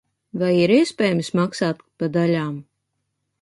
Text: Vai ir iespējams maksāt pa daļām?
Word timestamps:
Vai 0.43 0.47
ir 0.61 0.71
iespējams 0.75 1.29
maksāt 1.41 1.85
pa 2.01 2.11
daļām? 2.17 2.57